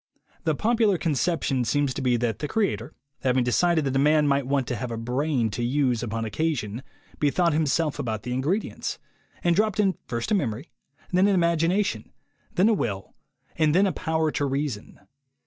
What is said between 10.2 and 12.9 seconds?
a memory, then an imagination, then a